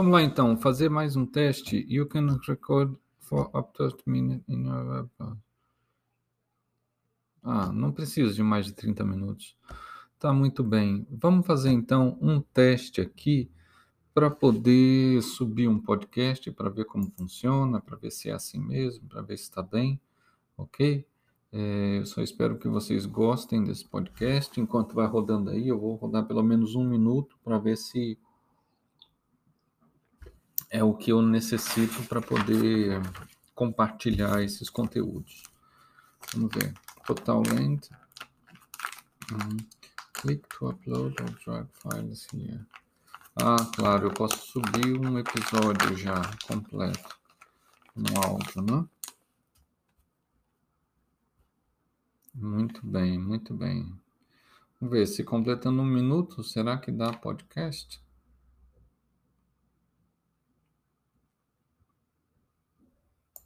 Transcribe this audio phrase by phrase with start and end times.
[0.00, 1.84] Vamos lá então, fazer mais um teste.
[1.86, 5.10] You can record for up to 30 minutes in your web.
[7.42, 9.54] Ah, não preciso de mais de 30 minutos.
[10.18, 11.06] Tá muito bem.
[11.10, 13.50] Vamos fazer então um teste aqui
[14.14, 19.06] para poder subir um podcast para ver como funciona, para ver se é assim mesmo,
[19.06, 20.00] para ver se está bem,
[20.56, 21.06] ok?
[21.52, 24.58] É, eu só espero que vocês gostem desse podcast.
[24.58, 28.18] Enquanto vai rodando aí, eu vou rodar pelo menos um minuto para ver se
[30.70, 33.02] é o que eu necessito para poder
[33.54, 35.42] compartilhar esses conteúdos.
[36.32, 36.72] Vamos ver.
[37.04, 37.90] Total length.
[39.32, 39.56] Uhum.
[40.12, 42.64] Click to upload or drag files here.
[43.36, 47.18] Ah, claro, eu posso subir um episódio já completo
[47.96, 48.88] no áudio, né?
[52.34, 53.92] Muito bem, muito bem.
[54.80, 58.00] Vamos ver se completando um minuto, será que dá podcast?